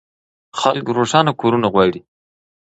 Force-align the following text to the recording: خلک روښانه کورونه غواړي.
خلک 0.59 0.85
روښانه 0.97 1.31
کورونه 1.41 1.67
غواړي. 1.73 1.99